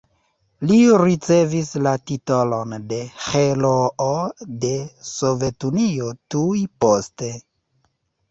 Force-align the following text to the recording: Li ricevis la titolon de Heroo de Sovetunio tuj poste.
Li 0.69 0.77
ricevis 0.99 1.67
la 1.87 1.91
titolon 2.11 2.71
de 2.93 3.01
Heroo 3.25 4.07
de 4.65 4.71
Sovetunio 5.09 6.09
tuj 6.35 6.57
poste. 6.85 7.29